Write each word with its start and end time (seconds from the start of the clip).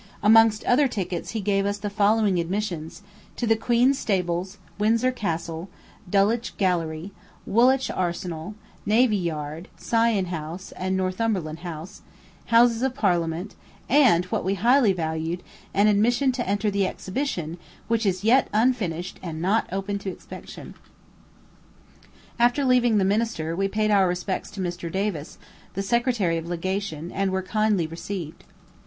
Amongst 0.23 0.63
other 0.63 0.87
tickets 0.87 1.29
he 1.33 1.41
gave 1.41 1.63
us 1.67 1.77
the 1.77 1.87
following 1.87 2.39
admissions: 2.39 3.03
to 3.35 3.45
the 3.45 3.55
Queen's 3.55 3.99
stables, 3.99 4.57
Windsor 4.79 5.11
Castle, 5.11 5.69
Dulwich 6.09 6.57
Gallery, 6.57 7.11
Woolwich 7.45 7.91
Arsenal, 7.91 8.55
Navy 8.83 9.15
Yard, 9.15 9.67
Sion 9.79 10.25
House, 10.31 10.73
Northumberland 10.81 11.59
House, 11.59 12.01
Houses 12.45 12.81
of 12.81 12.95
Parliament, 12.95 13.53
and, 13.87 14.25
what 14.25 14.43
we 14.43 14.55
highly 14.55 14.91
valued, 14.91 15.43
an 15.71 15.85
admission 15.85 16.31
to 16.31 16.49
enter 16.49 16.71
the 16.71 16.87
exhibition, 16.87 17.59
which 17.87 18.03
is 18.03 18.23
yet 18.23 18.47
unfinished, 18.51 19.19
and 19.21 19.39
not 19.39 19.71
open 19.71 19.99
to 19.99 20.09
inspection. 20.09 20.73
After 22.39 22.65
leaving 22.65 22.97
the 22.97 23.05
minister, 23.05 23.55
we 23.55 23.67
paid 23.67 23.91
our 23.91 24.07
respects 24.07 24.49
to 24.49 24.61
Mr. 24.61 24.91
Davis, 24.91 25.37
the 25.75 25.83
secretary 25.83 26.37
of 26.37 26.47
legation, 26.47 27.11
and 27.11 27.29
were 27.29 27.43
kindly 27.43 27.85
received. 27.85 28.45